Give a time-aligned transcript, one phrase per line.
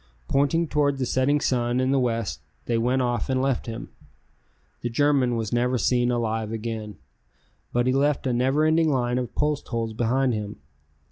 [0.27, 3.89] Pointing toward the setting sun in the west, they went off and left him.
[4.81, 6.95] The German was never seen alive again,
[7.71, 10.55] but he left a never ending line of post holes behind him.